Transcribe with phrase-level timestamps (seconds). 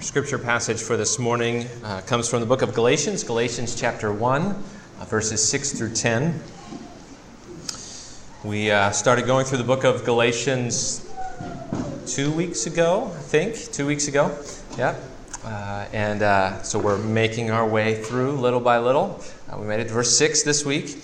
[0.00, 4.10] Our scripture passage for this morning uh, comes from the book of Galatians, Galatians chapter
[4.10, 6.40] 1, uh, verses 6 through 10.
[8.42, 11.06] We uh, started going through the book of Galatians
[12.06, 14.34] two weeks ago, I think, two weeks ago.
[14.78, 14.98] Yeah.
[15.44, 19.22] Uh, and uh, so we're making our way through little by little.
[19.50, 20.96] Uh, we made it to verse 6 this week.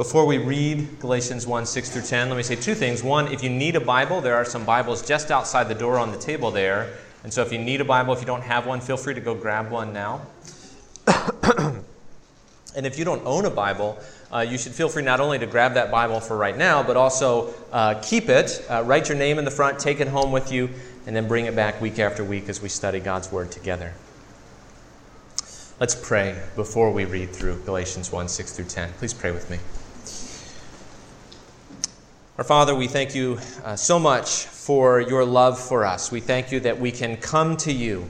[0.00, 3.02] Before we read Galatians 1 6 through 10, let me say two things.
[3.02, 6.10] One, if you need a Bible, there are some Bibles just outside the door on
[6.10, 6.96] the table there.
[7.22, 9.20] And so if you need a Bible, if you don't have one, feel free to
[9.20, 10.22] go grab one now.
[11.06, 13.98] and if you don't own a Bible,
[14.32, 16.96] uh, you should feel free not only to grab that Bible for right now, but
[16.96, 20.50] also uh, keep it, uh, write your name in the front, take it home with
[20.50, 20.70] you,
[21.06, 23.92] and then bring it back week after week as we study God's Word together.
[25.78, 28.94] Let's pray before we read through Galatians 1 6 through 10.
[28.94, 29.58] Please pray with me.
[32.40, 36.10] Our Father, we thank you uh, so much for your love for us.
[36.10, 38.08] We thank you that we can come to you.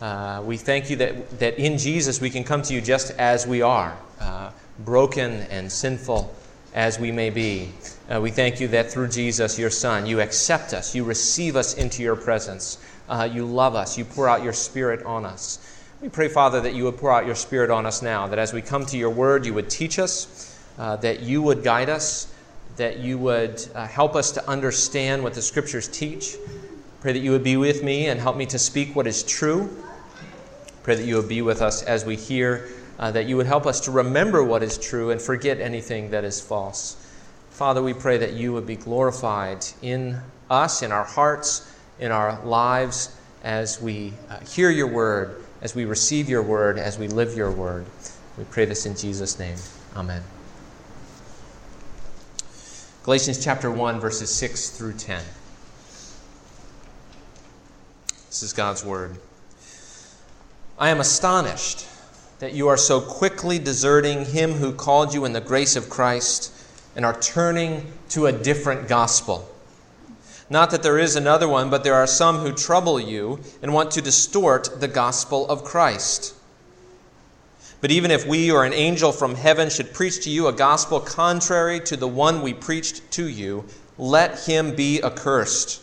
[0.00, 3.46] Uh, we thank you that, that in Jesus we can come to you just as
[3.46, 6.34] we are, uh, broken and sinful
[6.72, 7.68] as we may be.
[8.08, 11.74] Uh, we thank you that through Jesus, your Son, you accept us, you receive us
[11.74, 12.78] into your presence,
[13.10, 15.84] uh, you love us, you pour out your Spirit on us.
[16.00, 18.54] We pray, Father, that you would pour out your Spirit on us now, that as
[18.54, 22.32] we come to your word, you would teach us, uh, that you would guide us
[22.76, 26.36] that you would uh, help us to understand what the scriptures teach.
[27.00, 29.70] Pray that you would be with me and help me to speak what is true.
[30.82, 33.66] Pray that you would be with us as we hear, uh, that you would help
[33.66, 36.96] us to remember what is true and forget anything that is false.
[37.50, 42.44] Father, we pray that you would be glorified in us, in our hearts, in our
[42.44, 47.36] lives, as we uh, hear your word, as we receive your word, as we live
[47.36, 47.86] your word.
[48.36, 49.56] We pray this in Jesus' name.
[49.94, 50.35] Amen.
[53.06, 55.22] Galatians chapter 1, verses 6 through 10.
[58.26, 59.18] This is God's word.
[60.76, 61.86] I am astonished
[62.40, 66.52] that you are so quickly deserting him who called you in the grace of Christ
[66.96, 69.48] and are turning to a different gospel.
[70.50, 73.92] Not that there is another one, but there are some who trouble you and want
[73.92, 76.34] to distort the gospel of Christ.
[77.80, 81.00] But even if we or an angel from heaven should preach to you a gospel
[81.00, 83.64] contrary to the one we preached to you,
[83.98, 85.82] let him be accursed.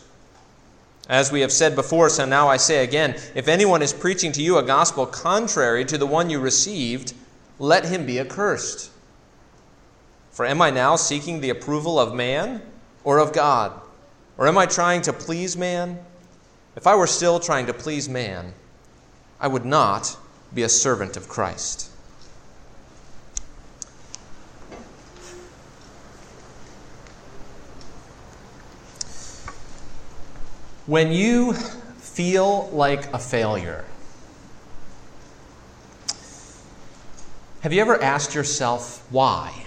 [1.08, 4.42] As we have said before, so now I say again if anyone is preaching to
[4.42, 7.12] you a gospel contrary to the one you received,
[7.58, 8.90] let him be accursed.
[10.30, 12.62] For am I now seeking the approval of man
[13.04, 13.80] or of God?
[14.36, 15.98] Or am I trying to please man?
[16.74, 18.52] If I were still trying to please man,
[19.38, 20.16] I would not
[20.54, 21.90] be a servant of Christ.
[30.86, 33.84] When you feel like a failure,
[37.62, 39.64] have you ever asked yourself why?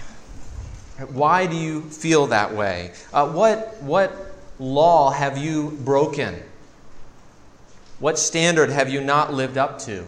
[1.10, 2.92] Why do you feel that way?
[3.12, 4.12] Uh, what, what
[4.58, 6.40] law have you broken?
[7.98, 10.06] What standard have you not lived up to?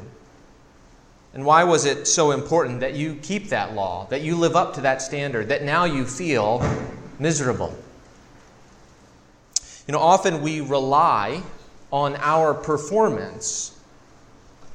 [1.32, 4.74] And why was it so important that you keep that law, that you live up
[4.74, 6.60] to that standard, that now you feel
[7.18, 7.76] miserable?
[9.86, 11.42] You know, often we rely
[11.92, 13.78] on our performance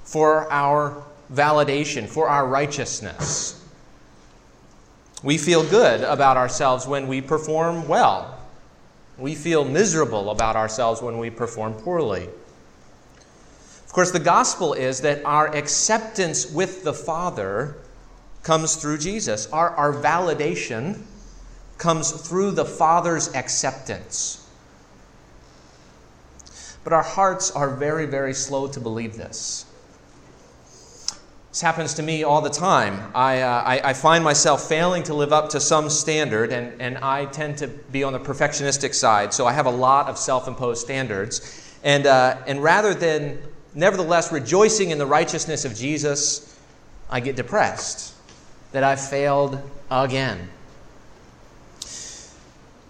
[0.04, 3.62] for our validation, for our righteousness.
[5.24, 8.40] We feel good about ourselves when we perform well.
[9.18, 12.30] We feel miserable about ourselves when we perform poorly
[13.96, 17.78] course, the gospel is that our acceptance with the Father
[18.44, 19.48] comes through Jesus.
[19.48, 21.02] Our, our validation
[21.78, 24.46] comes through the Father's acceptance.
[26.84, 29.66] But our hearts are very, very slow to believe this.
[31.52, 33.14] This happens to me all the time.
[33.16, 36.98] I, uh, I, I, find myself failing to live up to some standard, and, and
[36.98, 40.50] I tend to be on the perfectionistic side, so I have a lot of self
[40.50, 41.80] imposed standards.
[41.82, 43.40] And, uh, and rather than
[43.76, 46.58] nevertheless, rejoicing in the righteousness of Jesus,
[47.10, 48.14] I get depressed
[48.72, 49.62] that I've failed
[49.92, 50.50] again.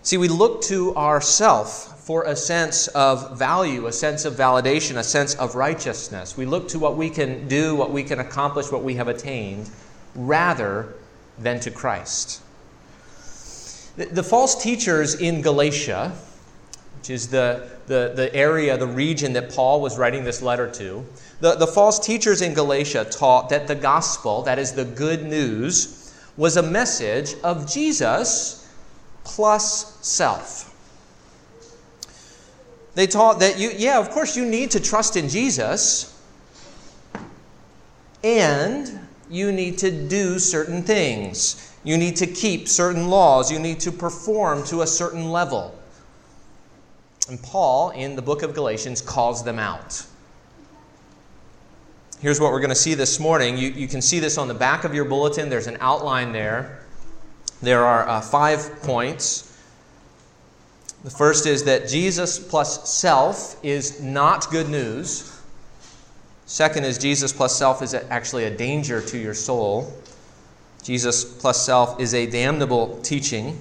[0.03, 5.03] See, we look to ourself for a sense of value, a sense of validation, a
[5.03, 6.37] sense of righteousness.
[6.37, 9.69] We look to what we can do, what we can accomplish, what we have attained,
[10.13, 10.93] rather
[11.39, 12.43] than to Christ.
[13.97, 16.13] The, the false teachers in Galatia,
[16.99, 21.05] which is the, the, the area, the region that Paul was writing this letter to,
[21.39, 26.13] the, the false teachers in Galatia taught that the gospel, that is the good news,
[26.37, 28.69] was a message of Jesus
[29.23, 30.71] plus self.
[32.95, 36.11] They taught that you, yeah, of course, you need to trust in Jesus,
[38.23, 38.99] and
[39.29, 41.73] you need to do certain things.
[41.83, 43.51] You need to keep certain laws.
[43.51, 45.77] You need to perform to a certain level.
[47.27, 50.05] And Paul, in the book of Galatians, calls them out.
[52.19, 53.57] Here's what we're going to see this morning.
[53.57, 55.49] You, you can see this on the back of your bulletin.
[55.49, 56.79] There's an outline there.
[57.61, 59.51] There are uh, five points.
[61.03, 65.39] The first is that Jesus plus self is not good news.
[66.45, 69.91] Second is Jesus plus self is actually a danger to your soul.
[70.83, 73.59] Jesus plus self is a damnable teaching.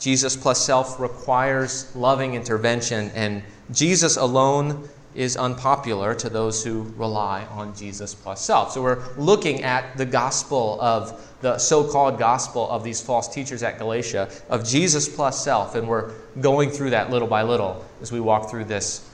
[0.00, 7.44] Jesus plus self requires loving intervention, and Jesus alone is unpopular to those who rely
[7.50, 8.72] on Jesus plus self.
[8.72, 13.62] So we're looking at the gospel of the so called gospel of these false teachers
[13.62, 18.10] at Galatia of Jesus plus self, and we're going through that little by little as
[18.10, 19.06] we walk through this,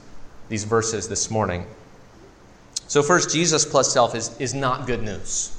[0.49, 1.67] these verses this morning.
[2.88, 5.56] So, first, Jesus plus self is, is not good news.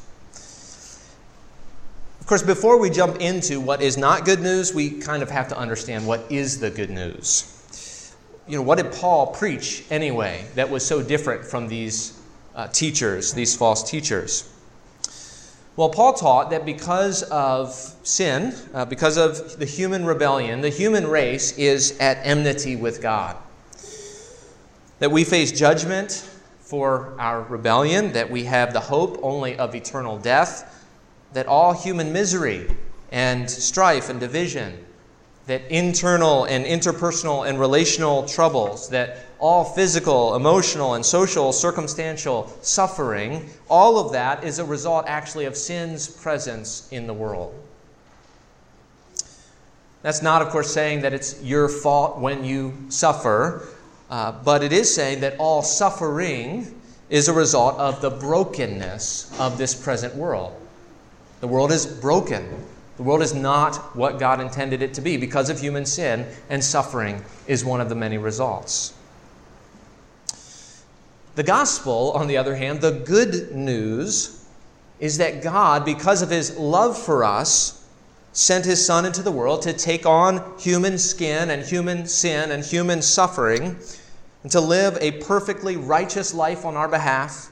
[2.28, 5.48] Of course, before we jump into what is not good news, we kind of have
[5.48, 7.58] to understand what is the good news
[8.48, 12.18] you know, what did Paul preach anyway that was so different from these
[12.56, 14.50] uh, teachers, these false teachers?
[15.76, 21.06] Well, Paul taught that because of sin, uh, because of the human rebellion, the human
[21.06, 23.36] race is at enmity with God.
[25.00, 26.28] That we face judgment
[26.60, 30.77] for our rebellion, that we have the hope only of eternal death,
[31.38, 32.66] that all human misery
[33.12, 34.76] and strife and division
[35.46, 43.48] that internal and interpersonal and relational troubles, that all physical, emotional, and social, circumstantial suffering,
[43.70, 47.54] all of that is a result actually of sin's presence in the world.
[50.02, 53.68] That's not, of course, saying that it's your fault when you suffer,
[54.10, 56.82] uh, but it is saying that all suffering
[57.12, 60.60] is a result of the brokenness of this present world.
[61.40, 62.66] The world is broken.
[62.98, 66.64] The world is not what God intended it to be because of human sin, and
[66.64, 68.94] suffering is one of the many results.
[71.36, 74.44] The gospel, on the other hand, the good news,
[75.00, 77.86] is that God, because of his love for us,
[78.34, 82.66] sent his Son into the world to take on human skin and human sin and
[82.66, 83.78] human suffering,
[84.42, 87.52] and to live a perfectly righteous life on our behalf,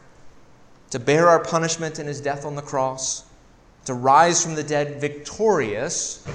[0.90, 3.26] to bear our punishment in his death on the cross
[3.86, 6.26] to rise from the dead victorious,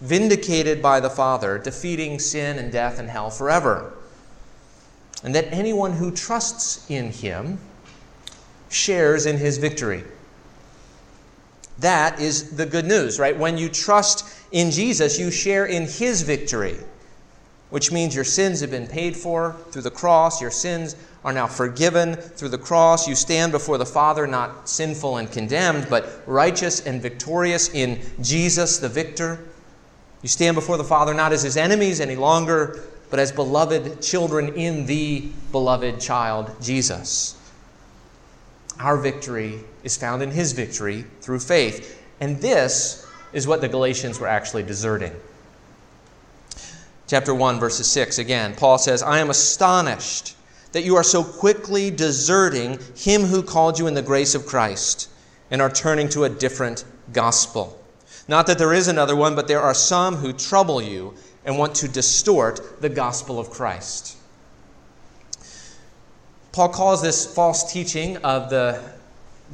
[0.00, 3.92] vindicated by the Father, defeating sin and death and hell forever.
[5.22, 7.58] And that anyone who trusts in him
[8.68, 10.04] shares in his victory.
[11.78, 13.36] That is the good news, right?
[13.36, 16.76] When you trust in Jesus, you share in his victory,
[17.70, 21.46] which means your sins have been paid for through the cross, your sins are now
[21.46, 23.06] forgiven through the cross.
[23.06, 28.78] You stand before the Father not sinful and condemned, but righteous and victorious in Jesus
[28.78, 29.38] the victor.
[30.22, 32.80] You stand before the Father not as his enemies any longer,
[33.10, 37.36] but as beloved children in the beloved child, Jesus.
[38.78, 42.02] Our victory is found in his victory through faith.
[42.20, 45.12] And this is what the Galatians were actually deserting.
[47.06, 50.36] Chapter 1, verses 6 again, Paul says, I am astonished
[50.72, 55.08] that you are so quickly deserting him who called you in the grace of Christ
[55.50, 57.76] and are turning to a different gospel.
[58.28, 61.74] Not that there is another one, but there are some who trouble you and want
[61.76, 64.16] to distort the gospel of Christ.
[66.52, 68.82] Paul calls this false teaching of the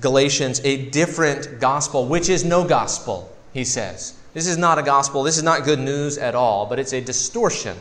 [0.01, 4.15] Galatians a different gospel, which is no gospel, he says.
[4.35, 5.23] This is not a gospel.
[5.23, 7.77] This is not good news at all, but it's a distortion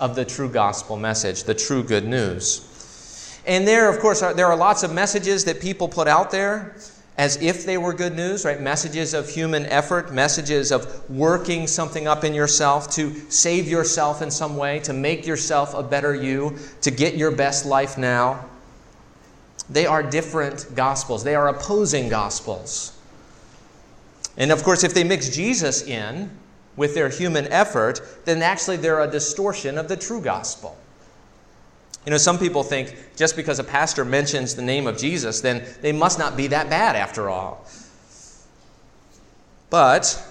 [0.00, 2.70] of the true gospel message, the true good news.
[3.46, 6.74] And there, of course, are, there are lots of messages that people put out there
[7.16, 8.60] as if they were good news, right?
[8.60, 14.30] Messages of human effort, messages of working something up in yourself to save yourself in
[14.30, 18.44] some way, to make yourself a better you, to get your best life now.
[19.70, 22.98] They are different gospels, they are opposing gospels.
[24.36, 26.30] And of course, if they mix Jesus in,
[26.76, 30.76] with their human effort, then actually they're a distortion of the true gospel.
[32.04, 35.64] You know, some people think just because a pastor mentions the name of Jesus, then
[35.80, 37.64] they must not be that bad after all.
[39.70, 40.22] But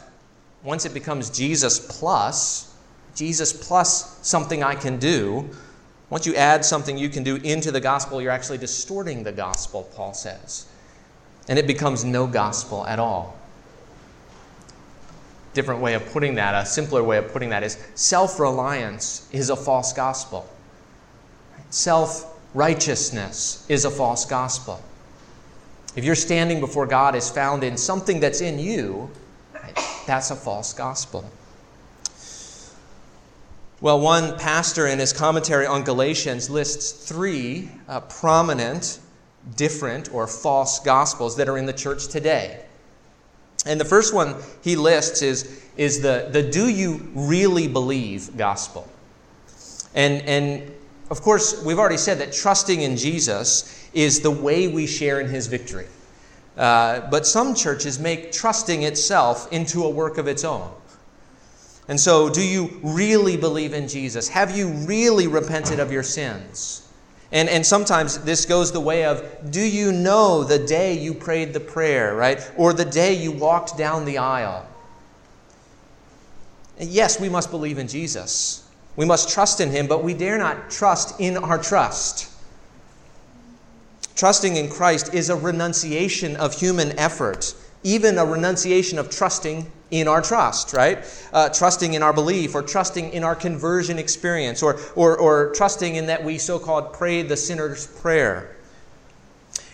[0.64, 2.74] once it becomes Jesus plus,
[3.16, 5.50] Jesus plus something I can do,
[6.10, 9.90] once you add something you can do into the gospel, you're actually distorting the gospel,
[9.96, 10.68] Paul says.
[11.50, 13.36] And it becomes no gospel at all
[15.54, 19.50] different way of putting that, a simpler way of putting that is self reliance is
[19.50, 20.48] a false gospel.
[21.70, 24.82] self righteousness is a false gospel.
[25.96, 29.10] If your standing before God is found in something that's in you,
[30.08, 31.30] that's a false gospel.
[33.80, 39.00] Well, one pastor in his commentary on Galatians lists three uh, prominent,
[39.58, 42.64] different, or false gospels that are in the church today.
[43.66, 48.88] And the first one he lists is, is the, the do you really believe gospel.
[49.96, 50.72] And, and
[51.10, 55.28] of course, we've already said that trusting in Jesus is the way we share in
[55.28, 55.88] his victory.
[56.58, 60.70] Uh, but some churches make trusting itself into a work of its own.
[61.88, 64.30] And so, do you really believe in Jesus?
[64.30, 66.83] Have you really repented of your sins?
[67.34, 71.52] And, and sometimes this goes the way of do you know the day you prayed
[71.52, 72.40] the prayer, right?
[72.58, 74.68] Or the day you walked down the aisle?
[76.80, 78.70] Yes, we must believe in Jesus.
[78.96, 82.32] We must trust in him, but we dare not trust in our trust.
[84.16, 90.08] Trusting in Christ is a renunciation of human effort, even a renunciation of trusting in
[90.08, 91.06] our trust, right?
[91.32, 95.96] Uh, trusting in our belief, or trusting in our conversion experience, or, or, or trusting
[95.96, 98.56] in that we so called prayed the sinner's prayer.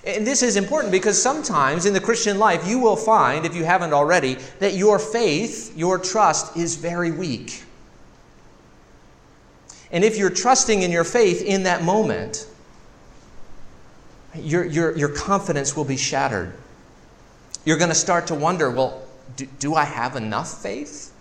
[0.05, 3.63] And this is important because sometimes in the Christian life, you will find, if you
[3.63, 7.63] haven't already, that your faith, your trust is very weak.
[9.91, 12.47] And if you're trusting in your faith in that moment,
[14.35, 16.53] your, your, your confidence will be shattered.
[17.65, 19.01] You're going to start to wonder well,
[19.35, 21.13] do, do I have enough faith?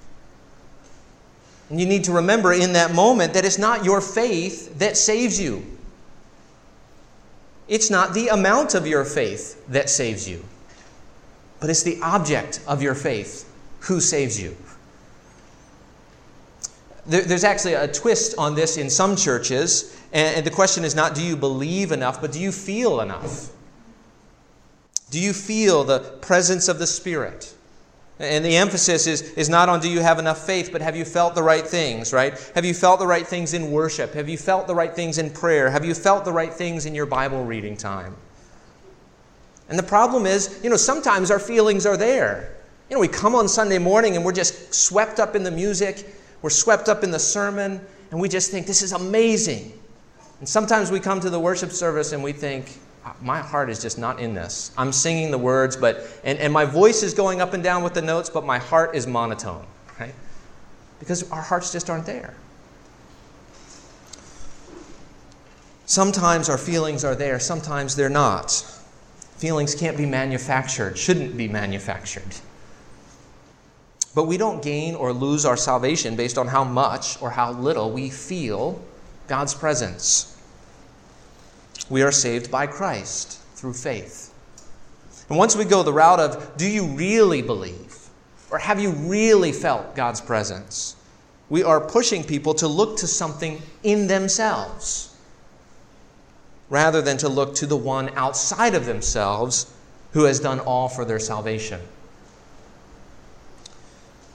[1.71, 5.41] And you need to remember in that moment that it's not your faith that saves
[5.41, 5.65] you.
[7.69, 10.43] It's not the amount of your faith that saves you,
[11.61, 14.57] but it's the object of your faith who saves you.
[17.05, 21.23] There's actually a twist on this in some churches, and the question is not do
[21.23, 23.51] you believe enough, but do you feel enough?
[25.11, 27.55] Do you feel the presence of the Spirit?
[28.19, 31.05] And the emphasis is, is not on do you have enough faith, but have you
[31.05, 32.37] felt the right things, right?
[32.55, 34.13] Have you felt the right things in worship?
[34.15, 35.71] Have you felt the right things in prayer?
[35.71, 38.17] Have you felt the right things in your Bible reading time?
[39.69, 42.57] And the problem is, you know, sometimes our feelings are there.
[42.91, 46.05] You know, we come on Sunday morning and we're just swept up in the music
[46.43, 49.73] we're swept up in the sermon, and we just think, this is amazing.
[50.39, 52.79] And sometimes we come to the worship service and we think,
[53.21, 54.73] my heart is just not in this.
[54.77, 57.95] I'm singing the words, but and, and my voice is going up and down with
[57.95, 59.65] the notes, but my heart is monotone,
[59.99, 60.15] right?
[60.99, 62.35] Because our hearts just aren't there.
[65.87, 68.51] Sometimes our feelings are there, sometimes they're not.
[69.39, 72.35] Feelings can't be manufactured, shouldn't be manufactured.
[74.15, 77.91] But we don't gain or lose our salvation based on how much or how little
[77.91, 78.83] we feel
[79.29, 80.38] God's presence.
[81.91, 84.33] We are saved by Christ through faith.
[85.29, 87.97] And once we go the route of, do you really believe?
[88.51, 90.97] Or have you really felt God's presence?
[91.51, 95.17] We are pushing people to look to something in themselves
[96.71, 99.73] rather than to look to the one outside of themselves
[100.13, 101.81] who has done all for their salvation.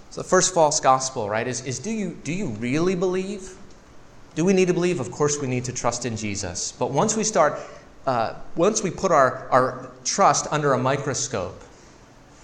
[0.09, 3.55] So the first false gospel, right, is, is do, you, do you really believe?
[4.35, 4.99] Do we need to believe?
[4.99, 6.71] Of course, we need to trust in Jesus.
[6.71, 7.59] But once we start,
[8.07, 11.61] uh, once we put our, our trust under a microscope,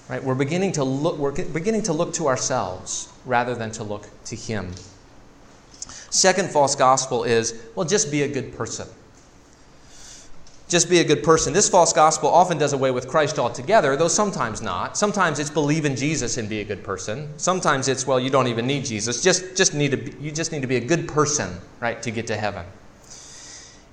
[0.08, 4.08] right, we're beginning to look, we're beginning to look to ourselves rather than to look
[4.25, 4.72] to Him.
[6.12, 8.88] Second false gospel is, well, just be a good person
[10.70, 11.52] just be a good person.
[11.52, 14.96] This false gospel often does away with Christ altogether, though sometimes not.
[14.96, 17.28] Sometimes it's believe in Jesus and be a good person.
[17.38, 19.24] Sometimes it's well, you don't even need Jesus.
[19.24, 22.28] Just just need to you just need to be a good person, right, to get
[22.28, 22.66] to heaven.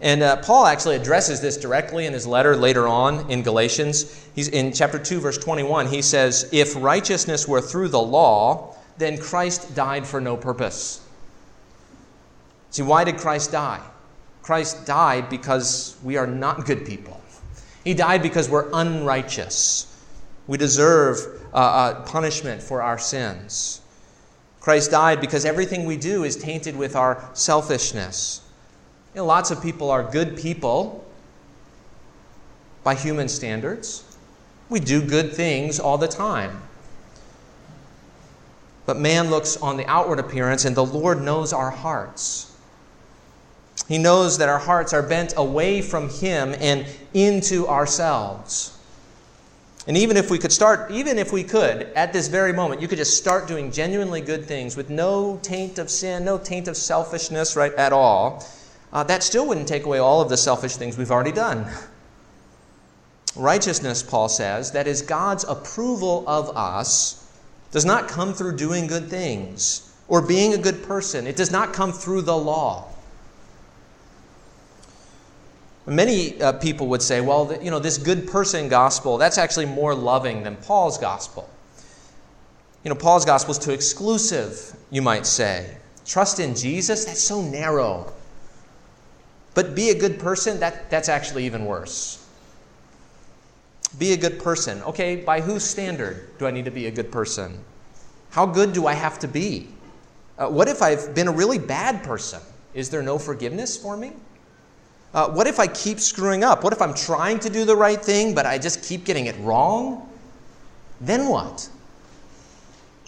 [0.02, 4.28] And uh, Paul actually addresses this directly in his letter later on in Galatians.
[4.35, 5.87] He's in chapter 2 verse 21.
[5.87, 11.00] He says, "If righteousness were through the law, then Christ died for no purpose."
[12.68, 13.80] See, why did Christ die?
[14.46, 17.20] Christ died because we are not good people.
[17.82, 19.92] He died because we're unrighteous.
[20.46, 21.18] We deserve
[21.52, 23.80] uh, uh, punishment for our sins.
[24.60, 28.40] Christ died because everything we do is tainted with our selfishness.
[29.16, 31.04] You know, lots of people are good people
[32.84, 34.16] by human standards.
[34.68, 36.62] We do good things all the time.
[38.84, 42.55] But man looks on the outward appearance, and the Lord knows our hearts.
[43.88, 48.73] He knows that our hearts are bent away from Him and into ourselves.
[49.87, 52.88] And even if we could start, even if we could, at this very moment, you
[52.88, 56.76] could just start doing genuinely good things with no taint of sin, no taint of
[56.76, 58.45] selfishness, right, at all.
[58.92, 61.66] uh, that still wouldn't take away all of the selfish things we've already done.
[63.37, 67.30] Righteousness, Paul says, that is God's approval of us,
[67.73, 71.26] does not come through doing good things or being a good person.
[71.26, 72.88] It does not come through the law.
[75.87, 79.95] Many uh, people would say, well, you know, this good person gospel, that's actually more
[79.95, 81.49] loving than Paul's gospel.
[82.83, 85.76] You know, Paul's gospel is too exclusive, you might say.
[86.05, 88.12] Trust in Jesus, that's so narrow.
[89.55, 92.25] But be a good person, that, that's actually even worse.
[93.99, 94.83] Be a good person.
[94.83, 97.59] Okay, by whose standard do I need to be a good person?
[98.31, 99.69] How good do I have to be?
[100.37, 102.40] Uh, what if I've been a really bad person?
[102.75, 104.12] Is there no forgiveness for me?
[105.14, 106.62] Uh, what if I keep screwing up?
[106.62, 109.36] What if I'm trying to do the right thing, but I just keep getting it
[109.40, 110.08] wrong?
[111.00, 111.68] Then what?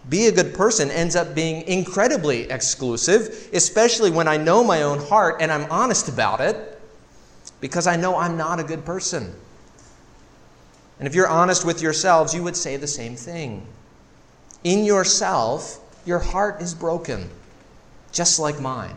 [0.09, 5.01] Be a good person ends up being incredibly exclusive, especially when I know my own
[5.01, 6.81] heart and I'm honest about it,
[7.61, 9.35] because I know I'm not a good person.
[10.99, 13.67] And if you're honest with yourselves, you would say the same thing.
[14.65, 17.29] In yourself, your heart is broken,
[18.13, 18.97] just like mine.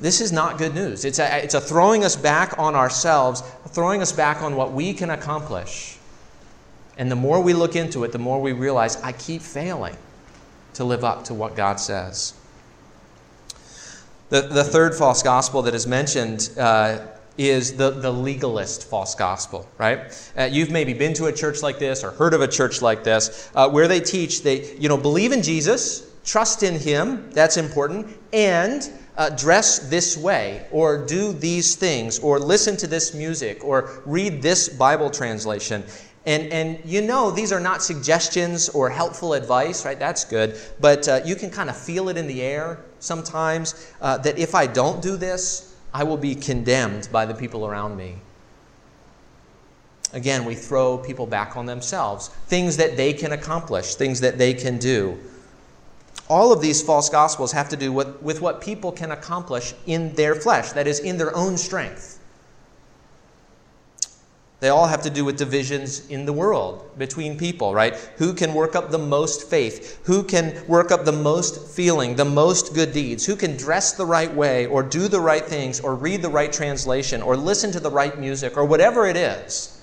[0.00, 1.04] This is not good news.
[1.04, 4.92] It's a, it's a throwing us back on ourselves, throwing us back on what we
[4.92, 5.98] can accomplish.
[6.96, 9.96] And the more we look into it, the more we realize I keep failing
[10.74, 12.34] to live up to what God says.
[14.30, 19.68] The, the third false gospel that is mentioned uh, is the, the legalist false gospel,
[19.78, 20.32] right?
[20.36, 23.04] Uh, you've maybe been to a church like this or heard of a church like
[23.04, 27.56] this uh, where they teach they, you know, believe in Jesus, trust in Him, that's
[27.56, 33.64] important, and uh, dress this way, or do these things, or listen to this music,
[33.64, 35.84] or read this Bible translation.
[36.26, 39.98] And, and you know, these are not suggestions or helpful advice, right?
[39.98, 40.58] That's good.
[40.80, 44.54] But uh, you can kind of feel it in the air sometimes uh, that if
[44.54, 48.16] I don't do this, I will be condemned by the people around me.
[50.12, 54.54] Again, we throw people back on themselves, things that they can accomplish, things that they
[54.54, 55.18] can do.
[56.28, 60.14] All of these false gospels have to do with, with what people can accomplish in
[60.14, 62.18] their flesh, that is, in their own strength.
[64.60, 67.94] They all have to do with divisions in the world between people, right?
[68.16, 70.00] Who can work up the most faith?
[70.04, 73.26] Who can work up the most feeling, the most good deeds?
[73.26, 76.50] Who can dress the right way, or do the right things, or read the right
[76.50, 79.73] translation, or listen to the right music, or whatever it is?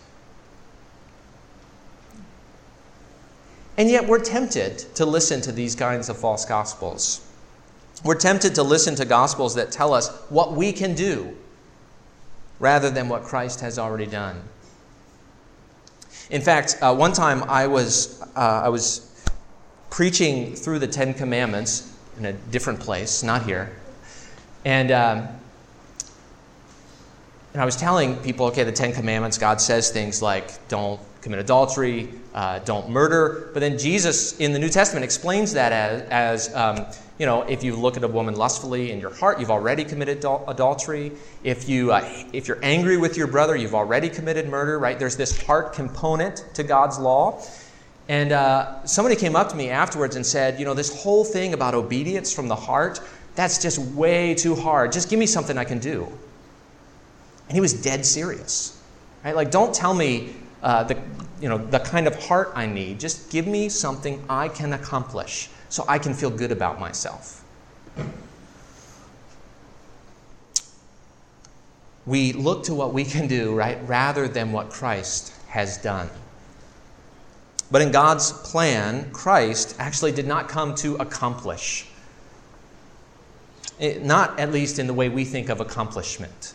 [3.81, 7.27] And yet we're tempted to listen to these kinds of false gospels.
[8.05, 11.35] We're tempted to listen to gospels that tell us what we can do
[12.59, 14.39] rather than what Christ has already done.
[16.29, 19.25] In fact, uh, one time I was, uh, I was
[19.89, 23.75] preaching through the Ten Commandments in a different place, not here.
[24.63, 25.27] And, um,
[27.53, 31.39] and I was telling people, okay, the Ten Commandments, God says things like, don't commit
[31.39, 33.51] adultery, uh, don't murder.
[33.53, 36.85] But then Jesus in the New Testament explains that as, as um,
[37.19, 40.21] you know, if you look at a woman lustfully in your heart, you've already committed
[40.21, 41.11] adul- adultery.
[41.43, 44.97] If, you, uh, if you're angry with your brother, you've already committed murder, right?
[44.97, 47.43] There's this heart component to God's law.
[48.09, 51.53] And uh, somebody came up to me afterwards and said, you know, this whole thing
[51.53, 52.99] about obedience from the heart,
[53.35, 54.91] that's just way too hard.
[54.91, 56.07] Just give me something I can do.
[57.47, 58.81] And he was dead serious.
[59.23, 59.35] Right?
[59.35, 60.97] Like, don't tell me uh, the,
[61.39, 62.99] you know, the kind of heart I need.
[62.99, 67.43] Just give me something I can accomplish so I can feel good about myself.
[72.05, 76.09] We look to what we can do, right, rather than what Christ has done.
[77.69, 81.87] But in God's plan, Christ actually did not come to accomplish.
[83.79, 86.53] It, not at least in the way we think of accomplishment.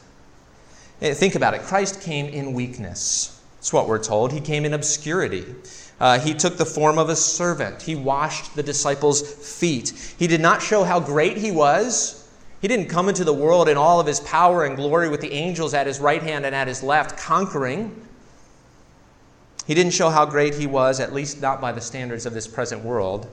[1.00, 3.35] Eh, think about it Christ came in weakness.
[3.66, 4.30] That's what we're told.
[4.30, 5.44] He came in obscurity.
[5.98, 7.82] Uh, he took the form of a servant.
[7.82, 9.22] He washed the disciples'
[9.58, 10.14] feet.
[10.16, 12.30] He did not show how great he was.
[12.62, 15.32] He didn't come into the world in all of his power and glory with the
[15.32, 18.06] angels at his right hand and at his left, conquering.
[19.66, 22.46] He didn't show how great he was, at least not by the standards of this
[22.46, 23.28] present world.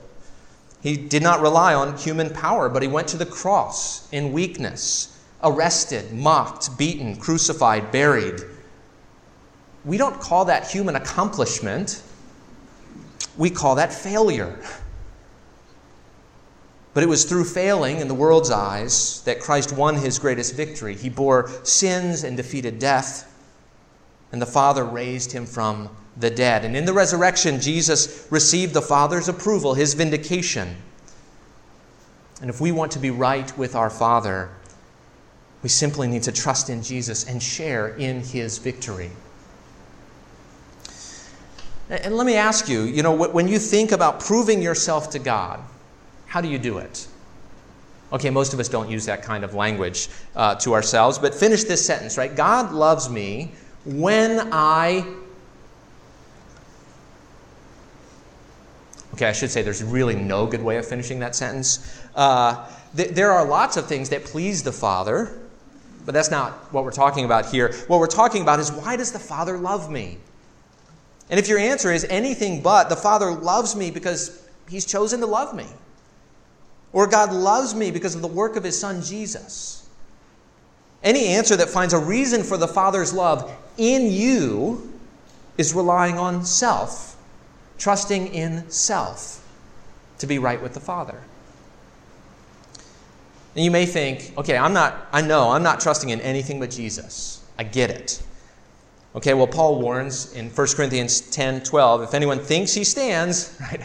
[0.82, 5.16] He did not rely on human power, but he went to the cross in weakness,
[5.44, 8.42] arrested, mocked, beaten, crucified, buried
[9.84, 12.02] we don't call that human accomplishment,
[13.36, 14.58] we call that failure.
[16.94, 20.94] But it was through failing in the world's eyes that Christ won his greatest victory.
[20.94, 23.30] He bore sins and defeated death,
[24.30, 26.64] and the Father raised him from the dead.
[26.64, 30.76] And in the resurrection, Jesus received the Father's approval, his vindication.
[32.40, 34.50] And if we want to be right with our Father,
[35.64, 39.10] We simply need to trust in Jesus and share in his victory.
[41.90, 45.60] And let me ask you, you know, when you think about proving yourself to God,
[46.26, 47.06] how do you do it?
[48.12, 51.64] Okay, most of us don't use that kind of language uh, to ourselves, but finish
[51.64, 52.34] this sentence, right?
[52.34, 53.52] God loves me
[53.84, 55.04] when I.
[59.14, 62.00] Okay, I should say there's really no good way of finishing that sentence.
[62.14, 65.38] Uh, th- there are lots of things that please the Father,
[66.04, 67.74] but that's not what we're talking about here.
[67.88, 70.18] What we're talking about is why does the Father love me?
[71.30, 75.26] And if your answer is anything but, the Father loves me because He's chosen to
[75.26, 75.66] love me,
[76.92, 79.86] or God loves me because of the work of His Son Jesus,
[81.02, 84.92] any answer that finds a reason for the Father's love in you
[85.58, 87.16] is relying on self,
[87.78, 89.46] trusting in self
[90.18, 91.20] to be right with the Father.
[93.54, 96.70] And you may think, okay, I'm not, I know, I'm not trusting in anything but
[96.70, 97.44] Jesus.
[97.58, 98.22] I get it.
[99.16, 103.80] Okay, well, Paul warns in 1 Corinthians 10 12, if anyone thinks he stands, right,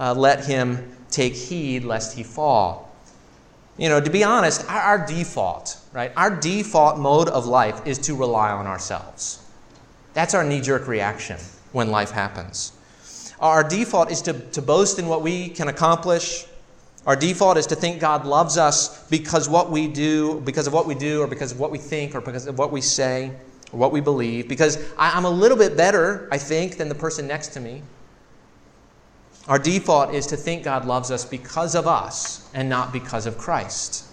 [0.00, 2.92] uh, let him take heed lest he fall.
[3.76, 7.98] You know, to be honest, our, our default, right, our default mode of life is
[7.98, 9.44] to rely on ourselves.
[10.12, 11.36] That's our knee jerk reaction
[11.70, 12.72] when life happens.
[13.38, 16.46] Our default is to, to boast in what we can accomplish.
[17.06, 20.86] Our default is to think God loves us because what we do, because of what
[20.86, 23.30] we do, or because of what we think, or because of what we say
[23.70, 27.26] what we believe, because I, am a little bit better, I think, than the person
[27.26, 27.82] next to me.
[29.46, 33.38] Our default is to think God loves us because of us and not because of
[33.38, 34.04] Christ.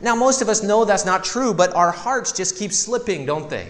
[0.00, 3.50] Now, most of us know that's not true, but our hearts just keep slipping, don't
[3.50, 3.68] they?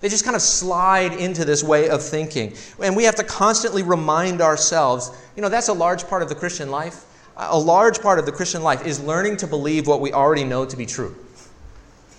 [0.00, 2.54] They just kind of slide into this way of thinking.
[2.82, 6.34] And we have to constantly remind ourselves you know, that's a large part of the
[6.34, 7.04] Christian life.
[7.36, 10.64] A large part of the Christian life is learning to believe what we already know
[10.64, 11.16] to be true.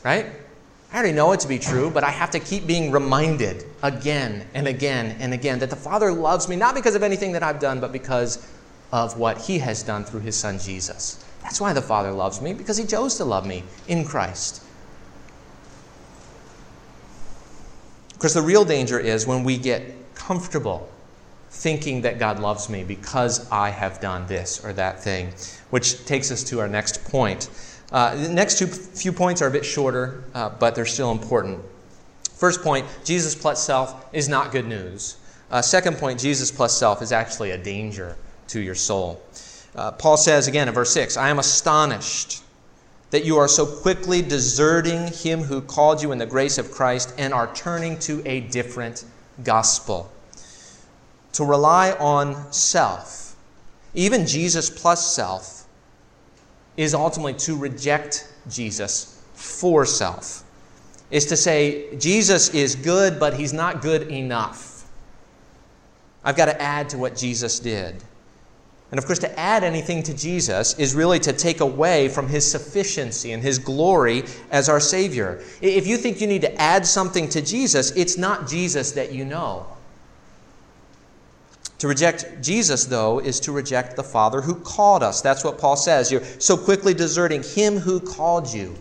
[0.03, 0.25] Right?
[0.95, 4.47] I already know it to be true, but I have to keep being reminded again
[4.53, 7.59] and again and again that the Father loves me, not because of anything that I've
[7.59, 8.49] done, but because
[8.93, 11.21] of what He has done through His Son Jesus.
[11.43, 14.63] That's why the Father loves me, because He chose to love me in Christ.
[18.13, 20.89] Because the real danger is when we get comfortable
[21.49, 25.33] thinking that God loves me because I have done this or that thing,
[25.71, 27.49] which takes us to our next point.
[27.91, 31.59] Uh, the next two few points are a bit shorter, uh, but they're still important.
[32.33, 35.17] First point Jesus plus self is not good news.
[35.51, 38.17] Uh, second point Jesus plus self is actually a danger
[38.47, 39.21] to your soul.
[39.75, 42.41] Uh, Paul says again in verse 6 I am astonished
[43.11, 47.13] that you are so quickly deserting him who called you in the grace of Christ
[47.17, 49.05] and are turning to a different
[49.43, 50.11] gospel.
[51.33, 53.35] To rely on self,
[53.93, 55.54] even Jesus plus self,
[56.77, 60.43] is ultimately to reject Jesus for self.
[61.11, 64.87] Is to say, Jesus is good, but he's not good enough.
[66.23, 68.03] I've got to add to what Jesus did.
[68.91, 72.49] And of course, to add anything to Jesus is really to take away from his
[72.49, 75.43] sufficiency and his glory as our Savior.
[75.61, 79.25] If you think you need to add something to Jesus, it's not Jesus that you
[79.25, 79.67] know.
[81.85, 85.21] To reject Jesus, though, is to reject the Father who called us.
[85.21, 86.11] That's what Paul says.
[86.11, 88.75] You're so quickly deserting him who called you.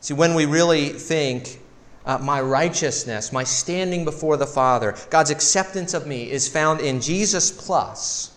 [0.00, 1.58] See, when we really think,
[2.06, 7.00] uh, my righteousness, my standing before the Father, God's acceptance of me is found in
[7.00, 8.30] Jesus plus.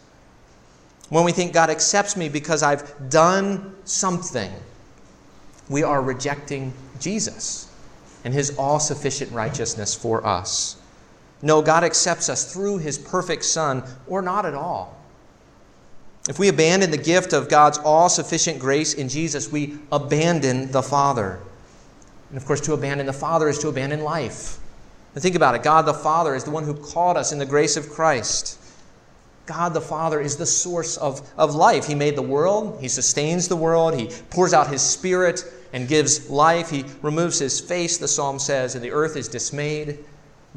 [1.09, 4.51] When we think God accepts me because I've done something,
[5.69, 7.71] we are rejecting Jesus
[8.25, 10.76] and his all sufficient righteousness for us.
[11.41, 14.97] No, God accepts us through his perfect Son or not at all.
[16.29, 20.81] If we abandon the gift of God's all sufficient grace in Jesus, we abandon the
[20.81, 21.39] Father.
[22.29, 24.59] And of course, to abandon the Father is to abandon life.
[25.13, 27.45] And think about it God the Father is the one who called us in the
[27.45, 28.59] grace of Christ.
[29.45, 31.87] God the Father is the source of, of life.
[31.87, 36.29] He made the world, He sustains the world, He pours out His Spirit and gives
[36.29, 36.69] life.
[36.69, 40.03] He removes His face, the psalm says, and the earth is dismayed.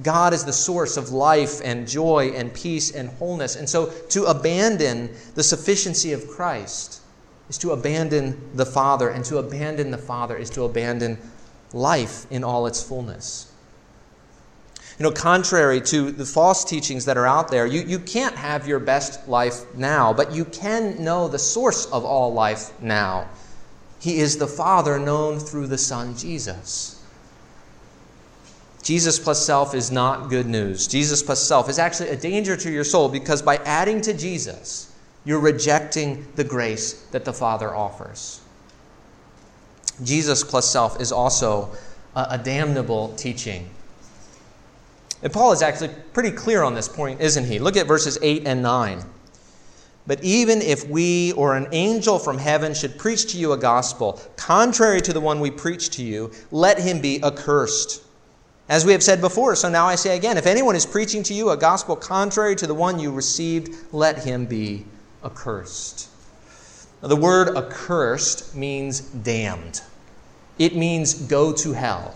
[0.02, 3.56] God is the source of life and joy and peace and wholeness.
[3.56, 7.00] And so to abandon the sufficiency of Christ
[7.48, 11.18] is to abandon the Father, and to abandon the Father is to abandon
[11.72, 13.52] life in all its fullness.
[14.98, 18.68] You know, contrary to the false teachings that are out there, you, you can't have
[18.68, 23.28] your best life now, but you can know the source of all life now.
[23.98, 26.99] He is the Father known through the Son Jesus.
[28.82, 30.86] Jesus plus self is not good news.
[30.86, 34.90] Jesus plus self is actually a danger to your soul because by adding to Jesus,
[35.24, 38.40] You're rejecting the grace that the Father offers.
[40.02, 41.70] Jesus plus self is also
[42.16, 43.68] a, a damnable teaching.
[45.22, 47.58] And Paul is actually pretty clear on this point, isn't he?
[47.58, 49.04] Look at verses 8 and 9.
[50.06, 54.18] But even if we or an angel from heaven should preach to you a gospel
[54.36, 58.02] contrary to the one we preach to you, let him be accursed.
[58.70, 61.34] As we have said before, so now I say again if anyone is preaching to
[61.34, 64.86] you a gospel contrary to the one you received, let him be
[65.24, 66.08] accursed.
[67.02, 69.82] Now, the word accursed means damned,
[70.56, 72.14] it means go to hell.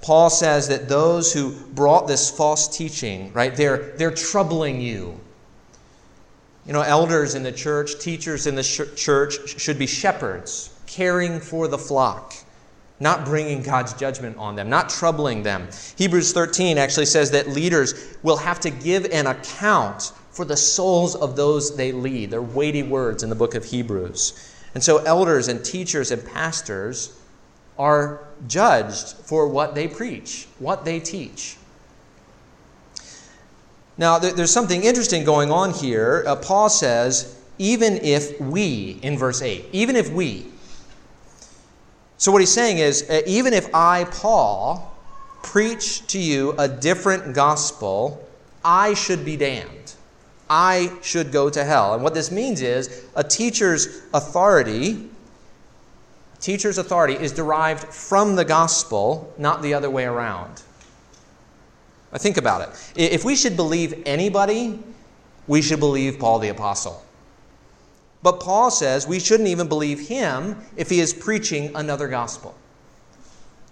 [0.00, 5.20] Paul says that those who brought this false teaching, right, they're, they're troubling you.
[6.66, 11.40] You know, elders in the church, teachers in the sh- church should be shepherds, caring
[11.40, 12.34] for the flock,
[13.00, 15.68] not bringing God's judgment on them, not troubling them.
[15.96, 21.14] Hebrews 13 actually says that leaders will have to give an account for the souls
[21.14, 22.30] of those they lead.
[22.30, 24.50] They're weighty words in the book of Hebrews.
[24.74, 27.18] And so, elders and teachers and pastors
[27.78, 31.56] are judged for what they preach, what they teach.
[33.98, 36.24] Now, there's something interesting going on here.
[36.26, 40.46] Uh, Paul says, even if we, in verse 8, even if we.
[42.22, 44.96] So, what he's saying is, uh, even if I, Paul,
[45.42, 48.24] preach to you a different gospel,
[48.64, 49.94] I should be damned.
[50.48, 51.94] I should go to hell.
[51.94, 55.08] And what this means is a teacher's authority,
[56.38, 60.62] teacher's authority is derived from the gospel, not the other way around.
[62.12, 62.92] Now think about it.
[62.94, 64.78] If we should believe anybody,
[65.48, 67.02] we should believe Paul the apostle.
[68.22, 72.54] But Paul says we shouldn't even believe him if he is preaching another gospel.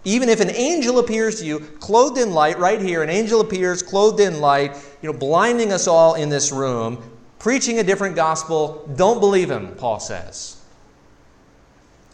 [0.04, 3.82] Even if an angel appears to you clothed in light, right here, an angel appears
[3.82, 7.02] clothed in light, you know, blinding us all in this room,
[7.38, 10.56] preaching a different gospel, don't believe him, Paul says.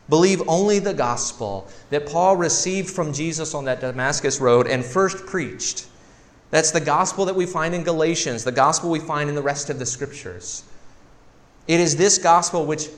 [0.09, 5.27] Believe only the gospel that Paul received from Jesus on that Damascus road and first
[5.27, 5.87] preached.
[6.51, 9.69] That's the gospel that we find in Galatians, the gospel we find in the rest
[9.69, 10.65] of the scriptures.
[11.69, 12.89] It is this gospel which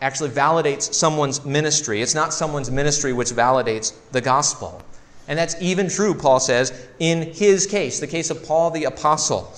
[0.00, 2.02] actually validates someone's ministry.
[2.02, 4.82] It's not someone's ministry which validates the gospel.
[5.26, 9.52] And that's even true, Paul says, in his case, the case of Paul the apostle,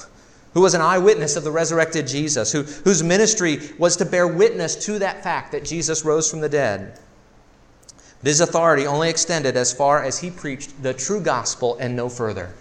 [0.54, 4.74] who was an eyewitness of the resurrected Jesus, who, whose ministry was to bear witness
[4.86, 6.98] to that fact that Jesus rose from the dead.
[8.20, 12.08] But his authority only extended as far as he preached the true gospel and no
[12.08, 12.52] further.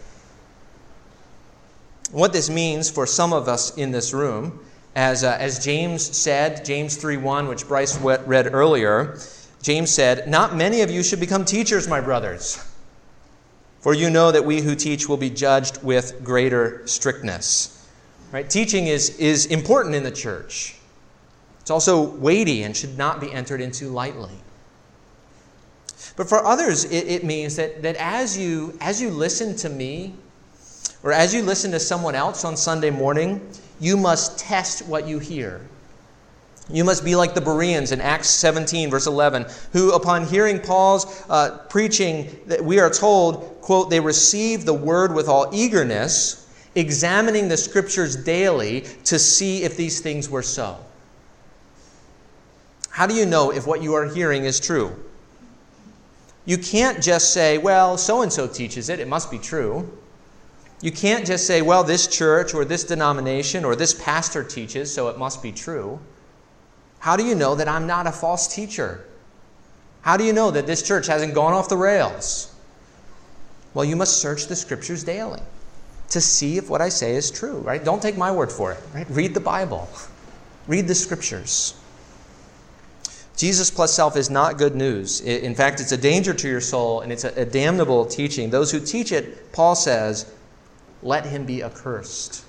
[2.12, 4.60] What this means for some of us in this room
[5.00, 9.18] as, uh, as James said, James 3:1, which Bryce read earlier,
[9.62, 12.62] James said, Not many of you should become teachers, my brothers,
[13.80, 17.88] for you know that we who teach will be judged with greater strictness.
[18.34, 18.50] Right?
[18.50, 20.76] Teaching is, is important in the church.
[21.62, 24.36] It's also weighty and should not be entered into lightly.
[26.18, 30.16] But for others, it, it means that, that as, you, as you listen to me,
[31.04, 33.40] or as you listen to someone else on Sunday morning,
[33.80, 35.62] you must test what you hear.
[36.72, 41.26] You must be like the Bereans in Acts 17, verse 11, who, upon hearing Paul's
[41.30, 47.58] uh, preaching, we are told, quote, they received the word with all eagerness, examining the
[47.58, 50.78] scriptures daily to see if these things were so.
[52.92, 54.96] How do you know if what you are hearing is true?
[56.46, 59.90] You can't just say, well, so and so teaches it, it must be true.
[60.82, 65.10] You can't just say, well, this church or this denomination or this pastor teaches, so
[65.10, 66.00] it must be true.
[67.00, 69.06] How do you know that I'm not a false teacher?
[70.02, 72.54] How do you know that this church hasn't gone off the rails?
[73.74, 75.42] Well, you must search the scriptures daily
[76.10, 77.84] to see if what I say is true, right?
[77.84, 79.06] Don't take my word for it, right?
[79.10, 79.88] Read the Bible.
[80.68, 81.76] Read the scriptures.
[83.36, 85.22] Jesus plus self is not good news.
[85.22, 88.50] In fact, it's a danger to your soul and it's a damnable teaching.
[88.50, 90.30] Those who teach it, Paul says,
[91.02, 92.46] let him be accursed.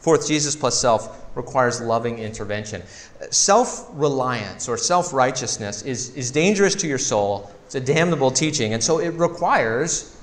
[0.00, 2.82] Fourth, Jesus plus self requires loving intervention.
[3.30, 7.50] Self reliance or self righteousness is, is dangerous to your soul.
[7.66, 10.20] It's a damnable teaching, and so it requires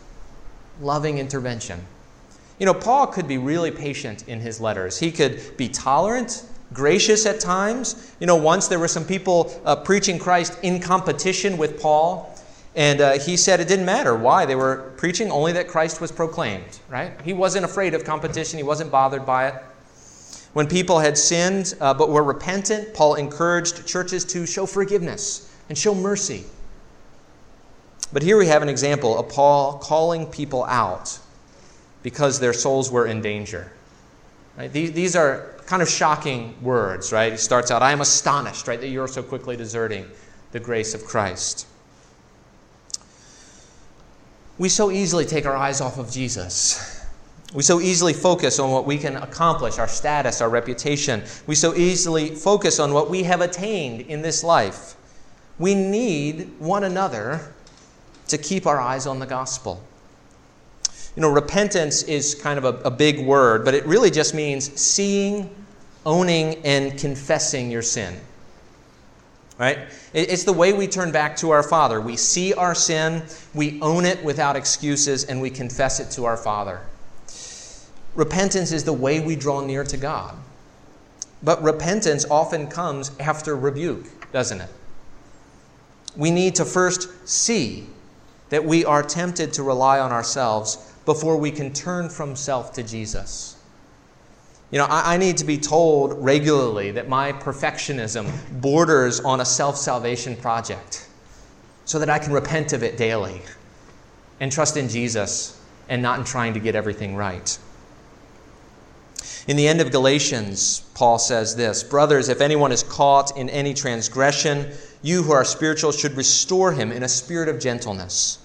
[0.80, 1.84] loving intervention.
[2.60, 5.00] You know, Paul could be really patient in his letters.
[5.00, 8.16] He could be tolerant, gracious at times.
[8.20, 12.31] You know, once there were some people uh, preaching Christ in competition with Paul.
[12.76, 14.46] And uh, he said it didn't matter why.
[14.46, 17.20] They were preaching only that Christ was proclaimed, right?
[17.22, 19.56] He wasn't afraid of competition, he wasn't bothered by it.
[20.54, 25.78] When people had sinned uh, but were repentant, Paul encouraged churches to show forgiveness and
[25.78, 26.44] show mercy.
[28.14, 31.18] But here we have an example of Paul calling people out
[32.04, 33.72] because their souls were in danger.
[34.58, 34.72] Right?
[34.72, 37.32] These, these are kind of shocking words, right?
[37.32, 40.06] He starts out, I am astonished, right, that you're so quickly deserting
[40.52, 41.68] the grace of Christ.
[44.62, 47.04] We so easily take our eyes off of Jesus.
[47.52, 51.24] We so easily focus on what we can accomplish, our status, our reputation.
[51.48, 54.94] We so easily focus on what we have attained in this life.
[55.58, 57.56] We need one another
[58.28, 59.84] to keep our eyes on the gospel.
[61.16, 64.80] You know, repentance is kind of a, a big word, but it really just means
[64.80, 65.50] seeing,
[66.06, 68.16] owning, and confessing your sin.
[69.62, 69.78] Right?
[70.12, 72.02] It's the way we turn back to our Father.
[72.02, 73.22] We see our sin,
[73.54, 76.82] we own it without excuses, and we confess it to our Father.
[78.16, 80.36] Repentance is the way we draw near to God.
[81.44, 84.70] But repentance often comes after rebuke, doesn't it?
[86.18, 87.86] We need to first see
[88.50, 92.82] that we are tempted to rely on ourselves before we can turn from self to
[92.82, 93.61] Jesus.
[94.72, 98.32] You know, I, I need to be told regularly that my perfectionism
[98.62, 101.08] borders on a self salvation project
[101.86, 103.42] so that I can repent of it daily
[104.40, 107.58] and trust in Jesus and not in trying to get everything right.
[109.48, 113.74] In the end of Galatians, Paul says this Brothers, if anyone is caught in any
[113.74, 118.38] transgression, you who are spiritual should restore him in a spirit of gentleness.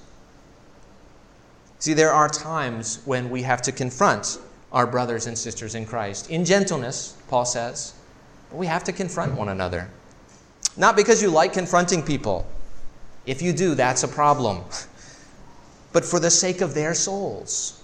[1.79, 4.39] See, there are times when we have to confront
[4.77, 6.29] our brothers and sisters in Christ.
[6.29, 7.95] In gentleness, Paul says,
[8.51, 9.89] but we have to confront one another.
[10.77, 12.47] Not because you like confronting people.
[13.25, 14.63] If you do, that's a problem.
[15.93, 17.83] But for the sake of their souls.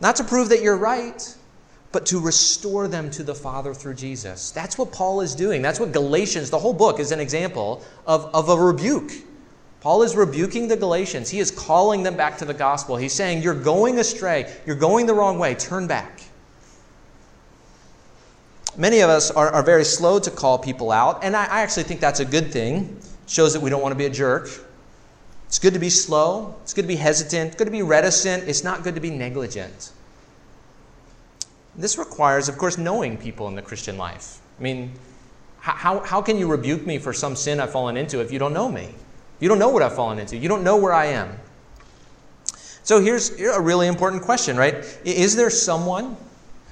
[0.00, 1.36] Not to prove that you're right,
[1.92, 4.50] but to restore them to the Father through Jesus.
[4.50, 5.62] That's what Paul is doing.
[5.62, 9.12] That's what Galatians, the whole book, is an example of, of a rebuke.
[9.86, 11.30] Paul is rebuking the Galatians.
[11.30, 12.96] He is calling them back to the gospel.
[12.96, 14.52] He's saying, You're going astray.
[14.66, 15.54] You're going the wrong way.
[15.54, 16.22] Turn back.
[18.76, 21.84] Many of us are, are very slow to call people out, and I, I actually
[21.84, 22.98] think that's a good thing.
[23.00, 24.50] It shows that we don't want to be a jerk.
[25.46, 26.56] It's good to be slow.
[26.64, 27.52] It's good to be hesitant.
[27.52, 28.42] It's good to be reticent.
[28.48, 29.92] It's not good to be negligent.
[31.76, 34.40] This requires, of course, knowing people in the Christian life.
[34.58, 34.94] I mean,
[35.60, 38.52] how, how can you rebuke me for some sin I've fallen into if you don't
[38.52, 38.92] know me?
[39.40, 40.36] You don't know what I've fallen into.
[40.36, 41.38] You don't know where I am.
[42.82, 44.74] So here's a really important question, right?
[45.04, 46.16] Is there someone,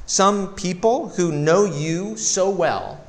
[0.07, 3.05] some people who know you so well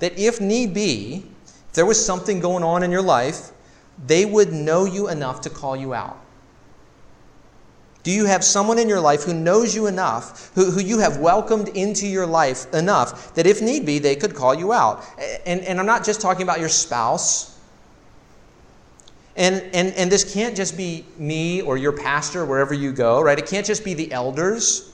[0.00, 3.52] that if need be, if there was something going on in your life,
[4.06, 6.18] they would know you enough to call you out?
[8.02, 11.18] Do you have someone in your life who knows you enough, who, who you have
[11.18, 15.04] welcomed into your life enough that if need be, they could call you out?
[15.46, 17.49] And, and I'm not just talking about your spouse.
[19.36, 23.38] And, and, and this can't just be me or your pastor wherever you go, right?
[23.38, 24.92] It can't just be the elders.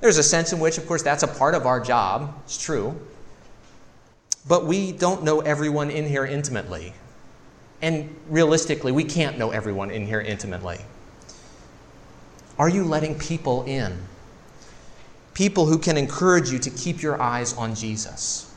[0.00, 2.34] There's a sense in which, of course, that's a part of our job.
[2.44, 2.94] It's true.
[4.46, 6.92] But we don't know everyone in here intimately.
[7.80, 10.78] And realistically, we can't know everyone in here intimately.
[12.58, 13.98] Are you letting people in?
[15.32, 18.53] People who can encourage you to keep your eyes on Jesus.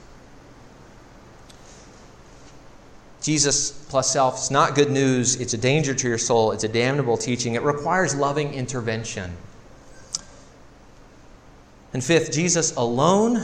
[3.28, 5.36] Jesus plus self is not good news.
[5.42, 6.54] It's a danger to your soul.
[6.54, 7.56] It's a damnable teaching.
[7.56, 9.36] It requires loving intervention.
[11.92, 13.44] And fifth, Jesus alone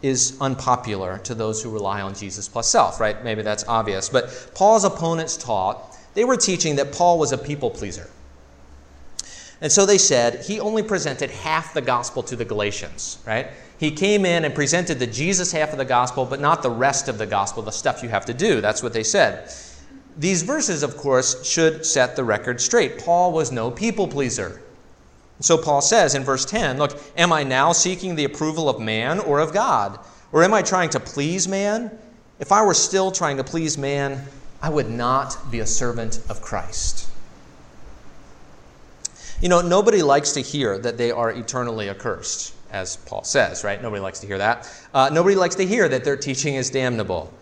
[0.00, 3.24] is unpopular to those who rely on Jesus plus self, right?
[3.24, 4.08] Maybe that's obvious.
[4.08, 8.08] But Paul's opponents taught, they were teaching that Paul was a people pleaser.
[9.60, 13.48] And so they said he only presented half the gospel to the Galatians, right?
[13.78, 17.08] He came in and presented the Jesus half of the gospel, but not the rest
[17.08, 18.60] of the gospel, the stuff you have to do.
[18.60, 19.52] That's what they said.
[20.16, 22.98] These verses, of course, should set the record straight.
[23.04, 24.62] Paul was no people pleaser.
[25.40, 29.18] So Paul says in verse 10 Look, am I now seeking the approval of man
[29.18, 29.98] or of God?
[30.32, 31.96] Or am I trying to please man?
[32.38, 34.24] If I were still trying to please man,
[34.62, 37.08] I would not be a servant of Christ.
[39.40, 43.80] You know, nobody likes to hear that they are eternally accursed, as Paul says, right?
[43.80, 44.68] Nobody likes to hear that.
[44.92, 47.32] Uh, nobody likes to hear that their teaching is damnable.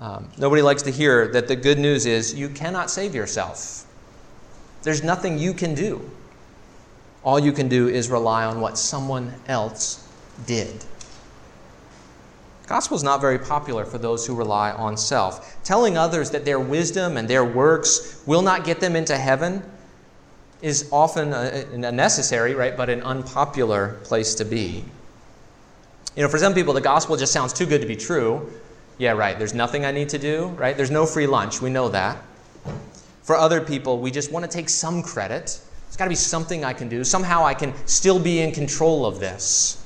[0.00, 3.86] Um, nobody likes to hear that the good news is you cannot save yourself.
[4.82, 6.10] There's nothing you can do.
[7.22, 10.08] All you can do is rely on what someone else
[10.46, 10.84] did.
[12.66, 15.62] Gospel is not very popular for those who rely on self.
[15.62, 19.62] Telling others that their wisdom and their works will not get them into heaven
[20.62, 24.84] is often a, a, necessary, right, but an unpopular place to be.
[26.16, 28.50] You know, for some people, the gospel just sounds too good to be true.
[28.98, 30.76] Yeah, right, there's nothing I need to do, right?
[30.76, 32.22] There's no free lunch, we know that.
[33.22, 35.60] For other people, we just want to take some credit.
[35.86, 37.04] There's got to be something I can do.
[37.04, 39.84] Somehow I can still be in control of this.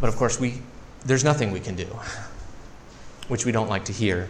[0.00, 0.60] But of course, we,
[1.04, 1.86] there's nothing we can do,
[3.28, 4.28] which we don't like to hear.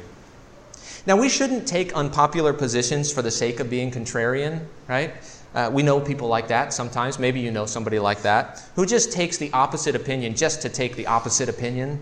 [1.05, 5.13] Now, we shouldn't take unpopular positions for the sake of being contrarian, right?
[5.55, 7.19] Uh, we know people like that sometimes.
[7.19, 10.95] Maybe you know somebody like that who just takes the opposite opinion just to take
[10.97, 12.01] the opposite opinion.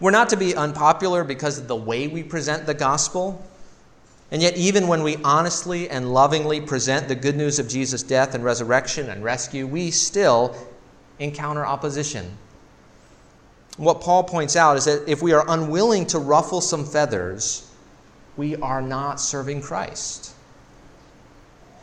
[0.00, 3.44] We're not to be unpopular because of the way we present the gospel.
[4.30, 8.34] And yet, even when we honestly and lovingly present the good news of Jesus' death
[8.34, 10.56] and resurrection and rescue, we still
[11.18, 12.36] encounter opposition.
[13.76, 17.70] What Paul points out is that if we are unwilling to ruffle some feathers,
[18.36, 20.32] we are not serving Christ.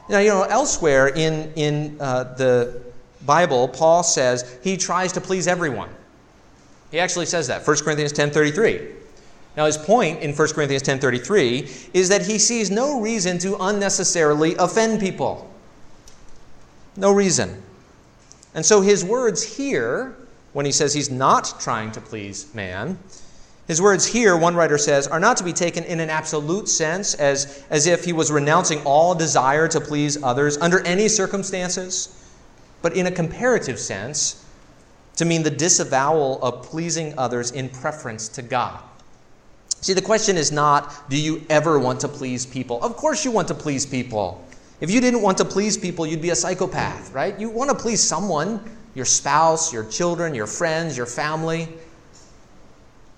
[0.10, 2.82] Now, you know, elsewhere in, in uh, the
[3.26, 5.90] Bible, Paul says he tries to please everyone.
[6.92, 8.94] He actually says that, 1 Corinthians 10.33.
[9.56, 14.56] Now, his point in 1 Corinthians 10.33 is that he sees no reason to unnecessarily
[14.56, 15.50] offend people.
[16.98, 17.62] No reason.
[18.56, 20.16] And so his words here,
[20.54, 22.98] when he says he's not trying to please man,
[23.68, 27.14] his words here, one writer says, are not to be taken in an absolute sense,
[27.16, 32.30] as, as if he was renouncing all desire to please others under any circumstances,
[32.82, 34.46] but in a comparative sense,
[35.16, 38.82] to mean the disavowal of pleasing others in preference to God.
[39.80, 42.84] See, the question is not, do you ever want to please people?
[42.84, 44.46] Of course, you want to please people.
[44.82, 47.40] If you didn't want to please people, you'd be a psychopath, right?
[47.40, 48.60] You want to please someone
[48.96, 51.68] your spouse, your children, your friends, your family.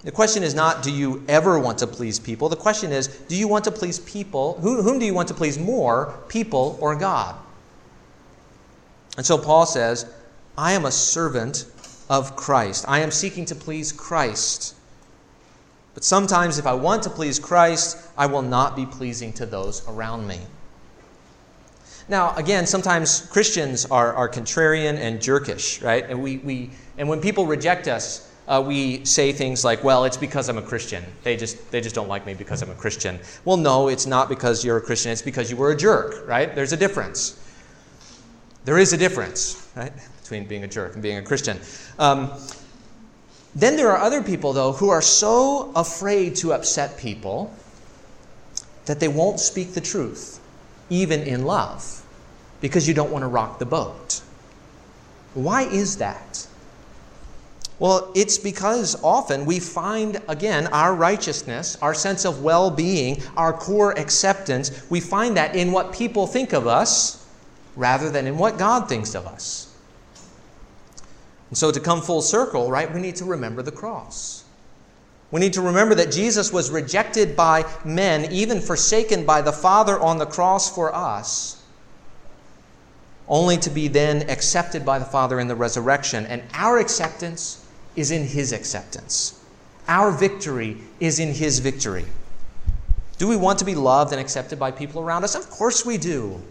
[0.03, 2.47] The question is not, do you ever want to please people?
[2.47, 4.59] The question is, do you want to please people?
[4.61, 7.35] Who, whom do you want to please more, people or God?
[9.17, 10.05] And so Paul says,
[10.57, 11.65] I am a servant
[12.09, 12.85] of Christ.
[12.87, 14.75] I am seeking to please Christ.
[15.93, 19.87] But sometimes, if I want to please Christ, I will not be pleasing to those
[19.87, 20.39] around me.
[22.07, 26.07] Now, again, sometimes Christians are, are contrarian and jerkish, right?
[26.07, 30.17] And, we, we, and when people reject us, uh, we say things like, well, it's
[30.17, 31.03] because I'm a Christian.
[31.23, 33.19] They just, they just don't like me because I'm a Christian.
[33.43, 35.11] Well, no, it's not because you're a Christian.
[35.11, 36.53] It's because you were a jerk, right?
[36.53, 37.41] There's a difference.
[38.65, 41.59] There is a difference, right, between being a jerk and being a Christian.
[41.97, 42.31] Um,
[43.55, 47.53] then there are other people, though, who are so afraid to upset people
[48.85, 50.39] that they won't speak the truth,
[50.89, 52.03] even in love,
[52.61, 54.21] because you don't want to rock the boat.
[55.33, 56.47] Why is that?
[57.77, 63.51] Well, it's because often we find, again, our righteousness, our sense of well being, our
[63.51, 67.27] core acceptance, we find that in what people think of us
[67.75, 69.75] rather than in what God thinks of us.
[71.49, 74.44] And so, to come full circle, right, we need to remember the cross.
[75.35, 79.99] We need to remember that Jesus was rejected by men, even forsaken by the Father
[79.99, 81.61] on the cross for us,
[83.27, 86.25] only to be then accepted by the Father in the resurrection.
[86.25, 87.67] And our acceptance
[87.97, 89.43] is in His acceptance.
[89.89, 92.05] Our victory is in His victory.
[93.17, 95.35] Do we want to be loved and accepted by people around us?
[95.35, 96.41] Of course we do.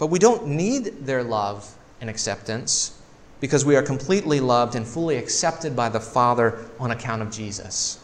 [0.00, 3.00] But we don't need their love and acceptance
[3.42, 7.98] because we are completely loved and fully accepted by the Father on account of Jesus.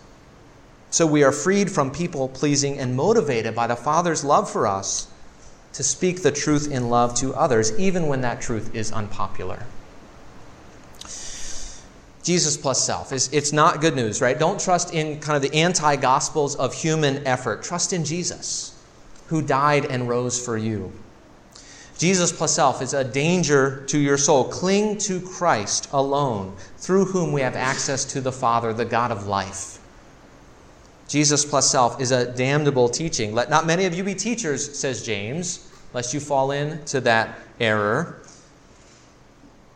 [0.91, 5.07] So we are freed from people pleasing and motivated by the Father's love for us
[5.75, 9.63] to speak the truth in love to others, even when that truth is unpopular.
[12.25, 13.13] Jesus plus self.
[13.13, 14.37] It's, it's not good news, right?
[14.37, 17.63] Don't trust in kind of the anti gospels of human effort.
[17.63, 18.77] Trust in Jesus,
[19.29, 20.93] who died and rose for you.
[21.99, 24.45] Jesus plus self is a danger to your soul.
[24.45, 29.27] Cling to Christ alone, through whom we have access to the Father, the God of
[29.27, 29.81] life.
[31.09, 33.35] Jesus plus self is a damnable teaching.
[33.35, 38.23] Let not many of you be teachers, says James, lest you fall into that error.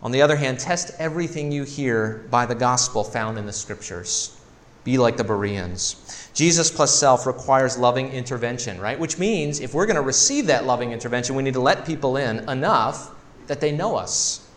[0.02, 4.38] On the other hand, test everything you hear by the gospel found in the scriptures.
[4.84, 6.30] Be like the Bereans.
[6.34, 8.98] Jesus plus self requires loving intervention, right?
[8.98, 12.16] Which means if we're going to receive that loving intervention, we need to let people
[12.16, 13.10] in enough
[13.46, 14.48] that they know us,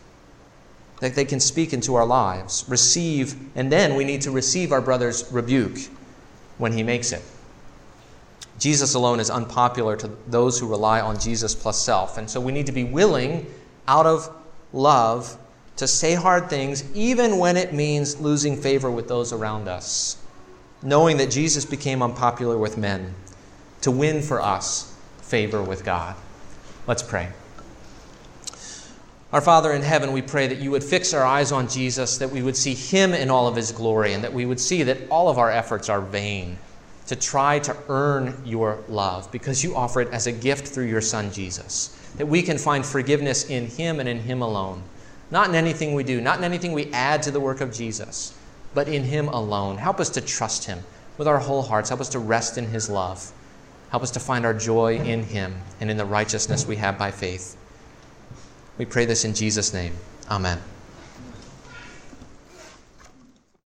[1.00, 2.64] that they can speak into our lives.
[2.68, 5.78] Receive, and then we need to receive our brother's rebuke
[6.58, 7.22] when he makes it.
[8.58, 12.16] Jesus alone is unpopular to those who rely on Jesus plus self.
[12.16, 13.46] And so we need to be willing,
[13.86, 14.34] out of
[14.72, 15.36] love
[15.76, 20.16] to say hard things, even when it means losing favor with those around us,
[20.82, 23.14] knowing that Jesus became unpopular with men
[23.82, 26.16] to win for us favor with God.
[26.86, 27.28] Let's pray.
[29.32, 32.30] Our Father in heaven, we pray that you would fix our eyes on Jesus, that
[32.30, 34.98] we would see him in all of his glory, and that we would see that
[35.10, 36.56] all of our efforts are vain
[37.08, 41.00] to try to earn your love because you offer it as a gift through your
[41.00, 44.82] Son Jesus that we can find forgiveness in Him and in Him alone.
[45.30, 48.36] Not in anything we do, not in anything we add to the work of Jesus,
[48.74, 49.78] but in Him alone.
[49.78, 50.80] Help us to trust Him
[51.18, 51.88] with our whole hearts.
[51.88, 53.32] Help us to rest in His love.
[53.90, 57.10] Help us to find our joy in Him and in the righteousness we have by
[57.10, 57.56] faith.
[58.78, 59.94] We pray this in Jesus' name.
[60.30, 60.60] Amen.